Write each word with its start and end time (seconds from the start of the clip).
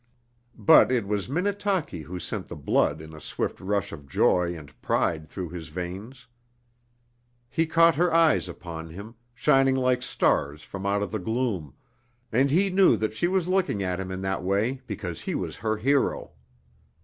But 0.57 0.91
it 0.91 1.05
was 1.05 1.29
Minnetaki 1.29 2.01
who 2.01 2.17
sent 2.17 2.47
the 2.47 2.55
blood 2.55 3.01
in 3.01 3.13
a 3.13 3.21
swift 3.21 3.59
rush 3.59 3.91
of 3.91 4.07
joy 4.07 4.57
and 4.57 4.81
pride 4.81 5.27
through 5.27 5.49
his 5.49 5.67
veins. 5.67 6.25
He 7.47 7.67
caught 7.67 7.93
her 7.97 8.11
eyes 8.11 8.49
upon 8.49 8.89
him, 8.89 9.13
shining 9.35 9.75
like 9.75 10.01
stars 10.01 10.63
from 10.63 10.87
out 10.87 11.03
of 11.03 11.11
the 11.11 11.19
gloom, 11.19 11.75
and 12.31 12.49
he 12.49 12.71
knew 12.71 12.97
that 12.97 13.13
she 13.13 13.27
was 13.27 13.47
looking 13.47 13.83
at 13.83 13.99
him 13.99 14.09
in 14.09 14.21
that 14.21 14.41
way 14.43 14.81
because 14.87 15.21
he 15.21 15.35
was 15.35 15.57
her 15.57 15.77
hero. 15.77 16.31